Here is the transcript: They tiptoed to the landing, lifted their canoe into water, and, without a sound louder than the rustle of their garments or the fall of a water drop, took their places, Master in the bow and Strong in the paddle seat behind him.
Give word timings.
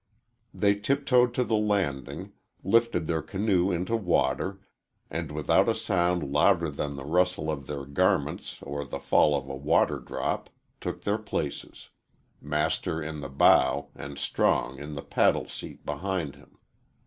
They 0.51 0.73
tiptoed 0.73 1.31
to 1.35 1.43
the 1.43 1.55
landing, 1.55 2.31
lifted 2.63 3.05
their 3.05 3.21
canoe 3.21 3.69
into 3.71 3.95
water, 3.95 4.59
and, 5.11 5.31
without 5.31 5.69
a 5.69 5.75
sound 5.75 6.23
louder 6.23 6.71
than 6.71 6.95
the 6.95 7.05
rustle 7.05 7.51
of 7.51 7.67
their 7.67 7.85
garments 7.85 8.57
or 8.63 8.83
the 8.83 8.97
fall 8.97 9.35
of 9.37 9.47
a 9.47 9.55
water 9.55 9.99
drop, 9.99 10.49
took 10.79 11.03
their 11.03 11.19
places, 11.19 11.91
Master 12.41 12.99
in 12.99 13.19
the 13.19 13.29
bow 13.29 13.89
and 13.93 14.17
Strong 14.17 14.79
in 14.79 14.95
the 14.95 15.03
paddle 15.03 15.47
seat 15.47 15.85
behind 15.85 16.33
him. 16.35 16.57